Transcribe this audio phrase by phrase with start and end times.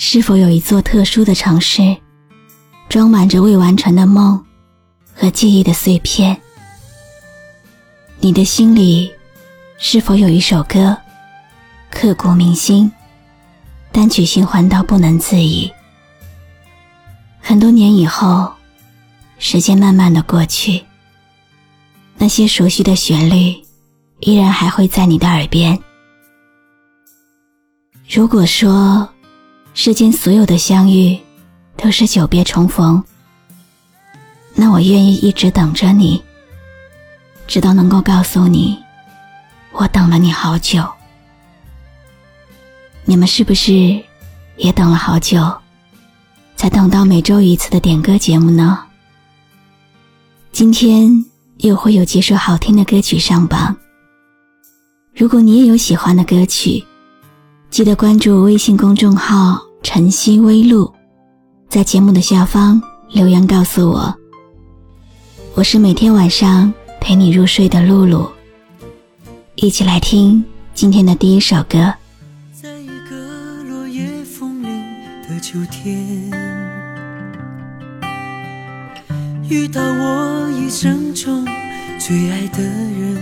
[0.00, 1.96] 是否有一座特殊的城市，
[2.88, 4.40] 装满着未完成的梦
[5.12, 6.40] 和记忆的碎片？
[8.20, 9.12] 你的心里
[9.76, 10.96] 是否有一首歌，
[11.90, 12.90] 刻骨铭心，
[13.90, 15.68] 单曲循环到不能自已？
[17.40, 18.52] 很多年以后，
[19.40, 20.80] 时间慢慢的过去，
[22.16, 23.52] 那些熟悉的旋律
[24.20, 25.76] 依然还会在你的耳边。
[28.08, 29.08] 如果说，
[29.80, 31.16] 世间所有的相遇，
[31.76, 33.00] 都是久别重逢。
[34.56, 36.20] 那我愿意一直等着你，
[37.46, 38.76] 直到能够告诉你，
[39.70, 40.84] 我等了你好久。
[43.04, 44.02] 你们是不是
[44.56, 45.38] 也等了好久，
[46.56, 48.84] 才等到每周一次的点歌节目呢？
[50.50, 51.08] 今天
[51.58, 53.76] 又会有几首好听的歌曲上榜。
[55.14, 56.84] 如果你也有喜欢的歌曲，
[57.70, 59.67] 记得关注微信公众号。
[59.90, 60.92] 晨曦微露，
[61.70, 64.14] 在节目的下方留言告诉我。
[65.54, 66.70] 我是每天晚上
[67.00, 68.30] 陪你入睡的露露，
[69.54, 70.44] 一起来听
[70.74, 71.90] 今天的第一首歌。
[72.52, 74.68] 在一个落叶风铃
[75.26, 76.30] 的秋天，
[79.48, 81.46] 遇到我一生中
[81.98, 83.16] 最爱的人。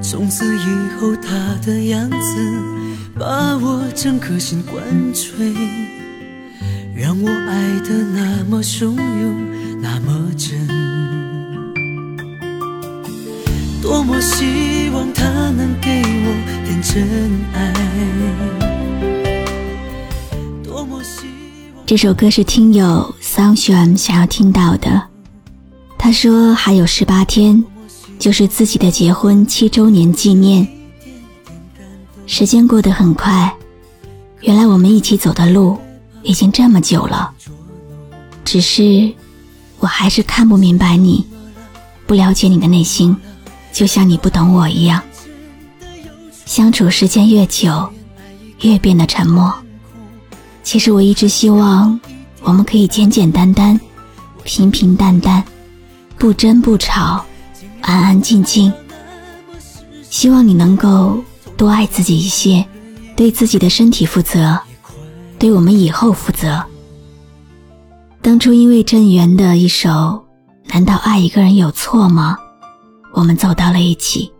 [0.00, 2.77] 从此以后，他的样子。
[3.18, 4.80] 把我整颗心灌
[5.12, 5.52] 醉，
[6.94, 10.68] 让我爱的那么汹涌，那么真。
[13.82, 16.32] 多么希望他能给我
[16.64, 17.74] 点真爱。
[20.62, 21.26] 多么希
[21.74, 25.02] 望这首歌是听友 Sunshine 想要听到的。
[25.98, 27.64] 他说还有十八天，
[28.16, 30.77] 就是自己的结婚七周年纪念。
[32.28, 33.50] 时间过得很快，
[34.42, 35.78] 原来我们一起走的路
[36.22, 37.32] 已经这么久了。
[38.44, 39.10] 只是，
[39.78, 41.26] 我还是看不明白你，
[42.06, 43.16] 不了解你的内心，
[43.72, 45.02] 就像你不懂我一样。
[46.44, 47.88] 相处时间越久，
[48.60, 49.52] 越变得沉默。
[50.62, 51.98] 其实我一直希望，
[52.42, 53.80] 我们可以简简单单、
[54.44, 55.42] 平平淡淡，
[56.18, 57.24] 不争不吵，
[57.80, 58.70] 安安静静。
[60.10, 61.24] 希望你能够。
[61.58, 62.64] 多爱自己一些，
[63.16, 64.56] 对自己的身体负责，
[65.40, 66.64] 对我们以后负责。
[68.22, 69.88] 当初因为郑源的一首
[70.72, 72.38] 《难道爱一个人有错吗》，
[73.12, 74.32] 我们走到了一起。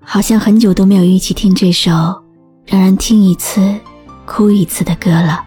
[0.00, 1.90] 好像很久都没有一起听这首
[2.64, 3.76] 让人听一次
[4.26, 5.44] 哭一次的歌了。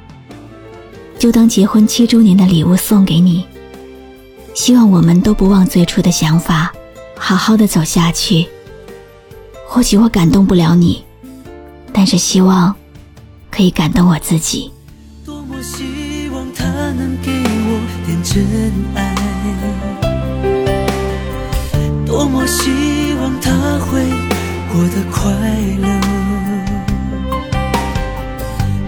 [1.19, 3.43] 就当结婚七周年的礼物送给你，
[4.53, 6.71] 希望我们都不忘最初的想法，
[7.17, 8.47] 好好的走下去。
[9.73, 11.01] 或许我感动不了你，
[11.93, 12.75] 但是希望
[13.49, 14.69] 可以感动我自己。
[15.25, 18.45] 多么希望他能给我点真
[18.93, 19.15] 爱，
[22.05, 23.49] 多么希望他
[23.79, 24.03] 会
[24.73, 25.31] 过得快
[25.79, 25.87] 乐，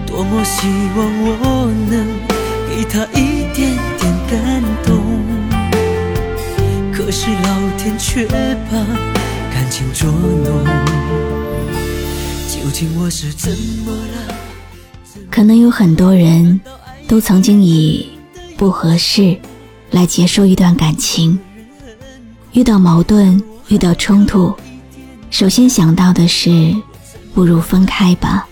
[0.06, 2.06] 多么希望我能
[2.68, 5.00] 给他一点点感动，
[6.92, 8.26] 可是老天却
[8.70, 9.03] 把。
[9.64, 10.62] 感情捉弄，
[12.46, 13.50] 究竟我是怎
[13.86, 14.34] 么了？
[15.30, 16.60] 可能有很多人
[17.08, 18.06] 都曾经以
[18.58, 19.34] 不合适
[19.90, 21.38] 来结束一段感情，
[22.52, 24.54] 遇到矛盾，遇到冲突，
[25.30, 26.76] 首先想到的是
[27.32, 28.46] 不如分开吧，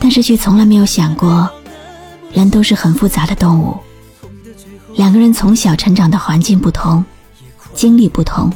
[0.00, 1.48] 但是却从来没有想过，
[2.32, 3.78] 人都是很复杂的动物，
[4.96, 7.04] 两个人从小成长的环境不同，
[7.72, 8.52] 经历不同。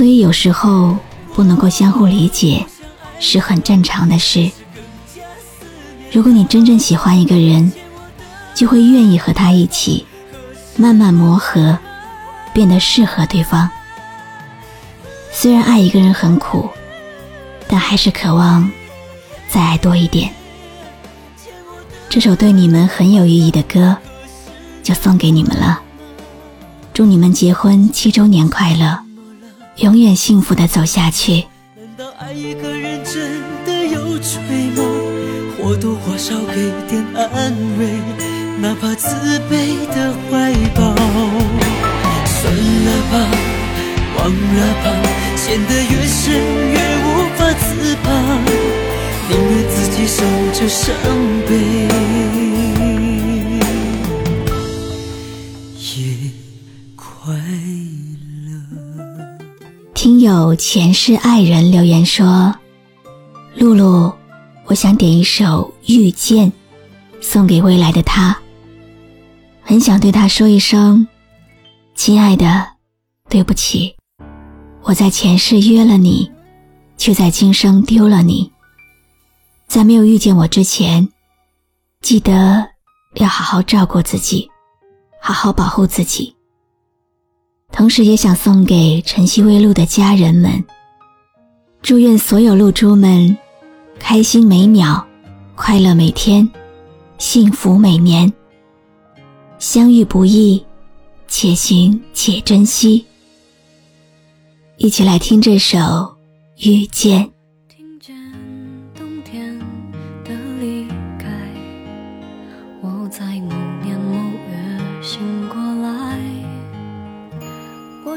[0.00, 0.96] 所以有时候
[1.34, 2.64] 不能够相互理解，
[3.18, 4.50] 是很正常的事。
[6.10, 7.70] 如果你真正喜欢一个人，
[8.54, 10.06] 就会愿意和他一起
[10.74, 11.76] 慢慢磨合，
[12.54, 13.68] 变得适合对方。
[15.30, 16.70] 虽然爱一个人很苦，
[17.68, 18.70] 但还是渴望
[19.50, 20.32] 再爱多一点。
[22.08, 23.98] 这首对你们很有意义的歌，
[24.82, 25.82] 就送给你们了。
[26.94, 29.09] 祝你们结婚七周年快乐！
[29.80, 31.46] 永远幸福的走下去。
[31.74, 34.38] 难道爱一个人真的有罪
[34.76, 34.82] 吗？
[35.56, 37.88] 或多或少给点安慰，
[38.60, 39.08] 哪怕自
[39.50, 40.94] 卑的怀抱。
[42.26, 43.14] 算了吧，
[44.18, 44.86] 忘了吧，
[45.36, 46.34] 陷得越深
[46.72, 48.06] 越无法自拔，
[49.30, 50.22] 宁愿自己受
[50.52, 50.94] 着伤
[51.48, 52.69] 悲。
[60.56, 62.54] 前世爱人留言说
[63.56, 64.12] ：“露露，
[64.66, 66.50] 我想点一首《遇见》，
[67.20, 68.36] 送给未来的他。
[69.62, 71.06] 很想对他说一声，
[71.94, 72.66] 亲爱的，
[73.28, 73.94] 对不起，
[74.82, 76.30] 我在前世约了你，
[76.96, 78.50] 却在今生丢了你。
[79.68, 81.08] 在没有遇见我之前，
[82.00, 82.66] 记得
[83.14, 84.50] 要好好照顾自己，
[85.20, 86.34] 好好保护自己。”
[87.72, 90.64] 同时也想送给晨曦微露的家人们，
[91.80, 93.36] 祝愿所有露珠们
[93.98, 95.02] 开心每秒，
[95.54, 96.48] 快乐每天，
[97.18, 98.30] 幸福每年。
[99.58, 100.64] 相遇不易，
[101.28, 103.04] 且行且珍惜。
[104.76, 105.78] 一起来听这首
[106.56, 107.24] 《遇见》。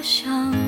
[0.03, 0.62] 想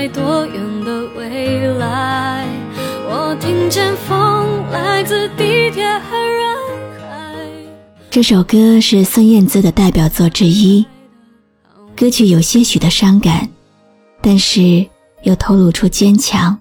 [0.00, 2.48] 在多远的未来？
[3.06, 6.56] 我听见风来自地铁和人
[6.98, 7.36] 海。
[8.10, 10.86] 这首歌是孙燕姿的代表作之一，
[11.94, 13.46] 歌曲有些许的伤感，
[14.22, 14.86] 但是
[15.24, 16.58] 又透露出坚强。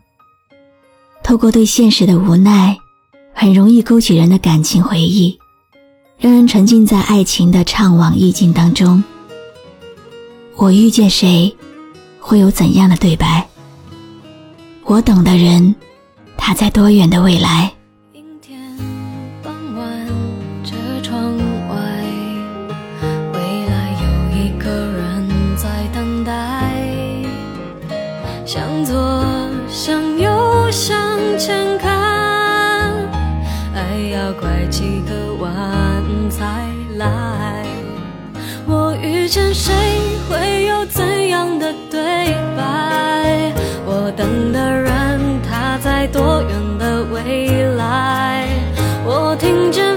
[1.24, 2.78] 透过对现实的无奈，
[3.34, 5.40] 很容易勾起人的感情回忆。
[6.18, 9.02] 让人沉浸在爱情的怅惘意境当中。
[10.58, 11.56] 我遇见谁，
[12.30, 13.44] 会有怎样的对白？
[14.84, 15.74] 我等的人
[16.38, 17.72] 他在多远的未来？
[18.14, 18.62] 阴天
[19.42, 20.08] 傍晚
[20.64, 21.76] 车窗外
[23.34, 25.28] 未来有一个人
[25.58, 26.72] 在等待
[28.46, 28.94] 向左
[29.68, 31.90] 向右向前看
[33.74, 36.46] 爱要拐几个弯才
[36.96, 37.66] 来。
[38.68, 39.74] 我遇见谁
[40.30, 41.04] 会有怎
[41.90, 43.54] 对白？
[43.86, 48.48] 我等的人他在多远的未来？
[49.06, 49.89] 我听见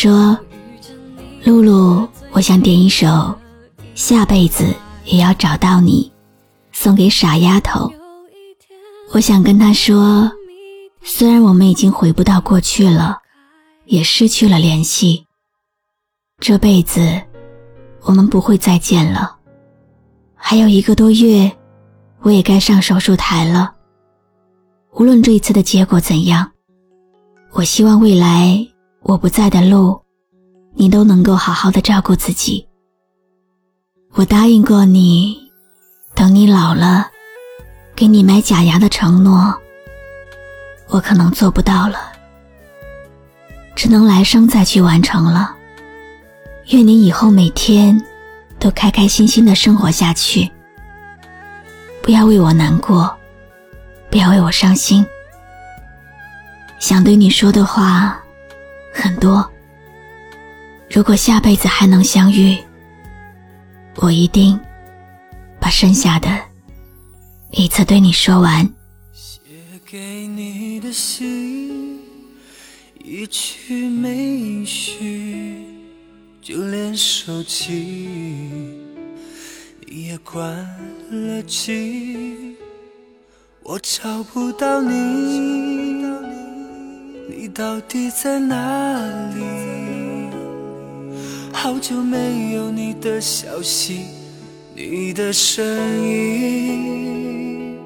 [0.00, 0.38] 说
[1.42, 3.06] ：“露露，我想点一首
[3.96, 4.72] 《下辈子
[5.04, 6.08] 也要找到你》，
[6.70, 7.92] 送给傻丫头。
[9.10, 10.30] 我想跟她说，
[11.02, 13.18] 虽然我们已经回不到过去了，
[13.86, 15.26] 也失去了联系，
[16.38, 17.20] 这辈子
[18.02, 19.36] 我们不会再见了。
[20.36, 21.50] 还有一个多月。”
[22.22, 23.72] 我也该上手术台了。
[24.94, 26.50] 无论这一次的结果怎样，
[27.52, 28.66] 我希望未来
[29.08, 29.98] 我不在的路，
[30.74, 32.68] 你都能够好好的照顾自己。
[34.12, 35.50] 我答应过你，
[36.14, 37.06] 等你老了，
[37.96, 39.58] 给你买假牙的承诺，
[40.88, 42.12] 我可能做不到了，
[43.74, 45.56] 只能来生再去完成了。
[46.66, 47.98] 愿你以后每天
[48.58, 50.50] 都开开心心的生活下去。
[52.02, 53.16] 不要为我难过，
[54.10, 55.02] 不要为我伤心。
[56.78, 58.22] 想对你说的话
[58.92, 59.48] 很多。
[60.90, 62.56] 如果下辈子还能相遇，
[63.96, 64.58] 我一定
[65.60, 66.28] 把剩下的
[67.50, 68.68] 一次对你说完。
[69.12, 69.40] 写
[69.84, 72.00] 给你的信
[73.04, 75.64] 一去没续，
[76.40, 77.64] 就连手机
[79.86, 80.46] 你也关
[81.10, 82.56] 了机，
[83.62, 85.67] 我找不到你，你
[87.58, 88.54] 到底在哪
[89.34, 89.42] 里？
[91.52, 94.02] 好久没有你的消息，
[94.76, 95.66] 你的声
[96.06, 97.76] 音，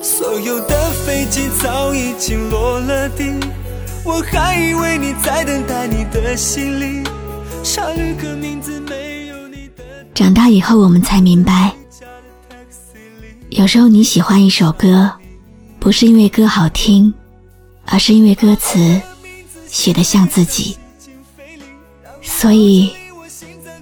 [0.00, 3.24] 所有的飞机早已经落了地。
[4.04, 7.02] 我还以为你在等待你的行李，
[7.64, 9.82] 少了个名字没有你的。
[10.14, 11.74] 长大以后，我们才明白，
[13.48, 15.10] 有时候你喜欢一首歌，
[15.80, 17.12] 不是因为歌好听，
[17.86, 19.00] 而是因为歌词
[19.68, 20.76] 写得像自己。
[22.22, 22.92] 所以，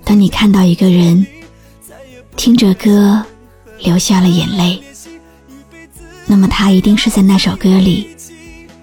[0.05, 1.27] 当你看到一个人
[2.37, 3.25] 听着歌
[3.79, 4.83] 流下了眼泪，
[6.27, 8.11] 那么他一定是在那首歌里。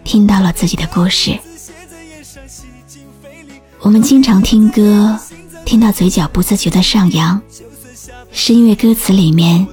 [0.03, 1.37] 听到了自己的故事。
[3.81, 5.17] 我们经常听歌，
[5.63, 7.39] 听到嘴角不自觉的上扬，
[8.31, 9.65] 是因为歌词里面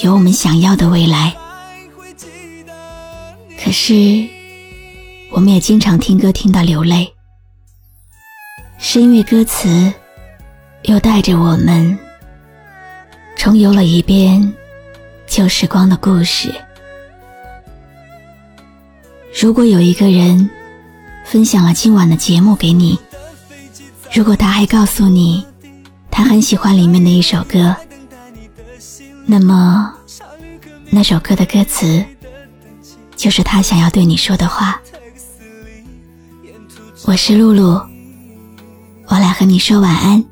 [0.00, 1.34] 有我们想要的未来。
[3.58, 4.28] 可是，
[5.34, 7.12] 我们也经常听歌听到流泪，
[8.78, 9.92] 是因为歌词
[10.84, 11.98] 又带着我们
[13.36, 14.54] 重游了一遍
[15.26, 16.54] 旧时光的故事。
[19.36, 20.48] 如果有一个人
[21.24, 22.96] 分享了今晚的节目给你，
[24.12, 25.44] 如果他还告诉你
[26.12, 27.74] 他很喜欢里面的一首歌，
[29.26, 29.92] 那么
[30.90, 32.04] 那首歌的歌词
[33.16, 34.80] 就是他想要对你说的话。
[37.06, 37.78] 我是露露，
[39.08, 40.24] 我来和你说晚安。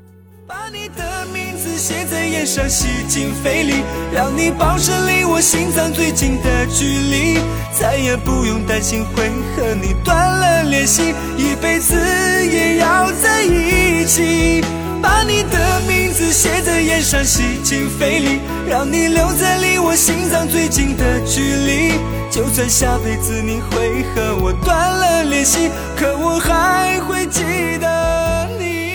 [0.47, 3.75] 把你的名字写在烟上，吸进肺里，
[4.11, 7.39] 让你保持离我心脏最近的距离，
[7.79, 14.65] 再也不用担心会和你断了联系，一辈子也要在一起。
[15.03, 21.93] 把你的名字写在烟上，吸进肺里，让你留在离我心脏最近的距离，
[22.33, 27.43] 就算下辈子你会和我断了联系，可我还会记
[27.79, 28.89] 得你。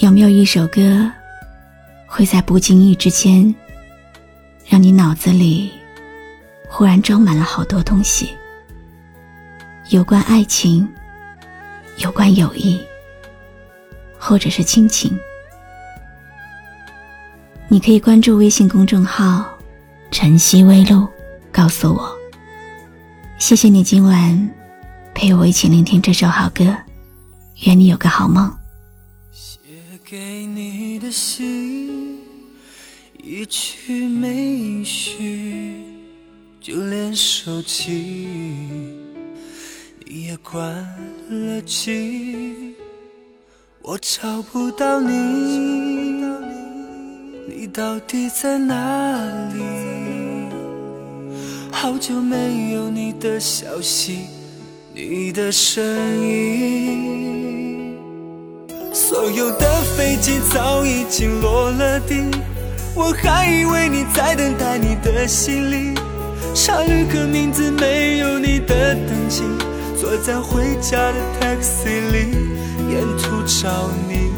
[0.00, 1.08] 有没有一首歌，
[2.04, 3.54] 会在不经意之间，
[4.66, 5.70] 让你脑子里
[6.68, 8.30] 忽然装满了好多东西？
[9.90, 10.88] 有关爱情，
[11.98, 12.80] 有关友谊，
[14.18, 15.16] 或者是亲情。
[17.72, 19.42] 你可以关注微信公众号
[20.12, 21.08] “晨曦微露”，
[21.50, 22.14] 告诉我。
[23.38, 24.50] 谢谢你今晚
[25.14, 26.66] 陪我一起聆听这首好歌，
[27.64, 28.54] 愿你有个好梦。
[29.30, 29.58] 写
[30.04, 32.20] 给你的信
[33.22, 35.82] 一去没续，
[36.60, 38.28] 就连手机
[40.04, 40.62] 你也关
[41.30, 42.74] 了机，
[43.80, 46.22] 我找不到你，
[47.54, 48.74] 你到底在哪
[49.52, 49.60] 里？
[51.70, 54.20] 好久没有你的消息，
[54.94, 55.84] 你的声
[56.26, 57.94] 音。
[58.94, 62.24] 所有的飞机早已经落了地，
[62.96, 65.94] 我还以为你在等待你的行李，
[66.54, 69.42] 少了个名字没有你的登记，
[70.00, 72.30] 坐在回家的 taxi 里，
[72.88, 74.32] 沿途找你，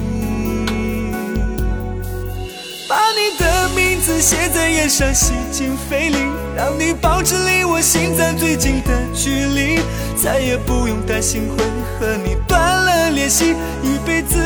[3.74, 6.16] 名字写在烟上，吸进肺里，
[6.56, 9.80] 让你保持离我心脏最近的距离，
[10.16, 11.64] 再也不用担心会
[11.98, 13.54] 和你断了联系。
[13.82, 14.38] 一辈子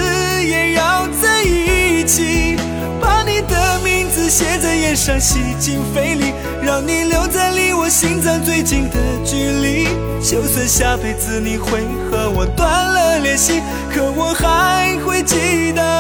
[0.43, 2.57] 也要在一起，
[3.01, 6.33] 把你的名字写在烟上，吸进肺里，
[6.63, 9.89] 让你留在离我心脏最近的距离。
[10.21, 11.81] 就算下辈子你会
[12.11, 13.61] 和我断了联系，
[13.95, 15.98] 可我还会记得。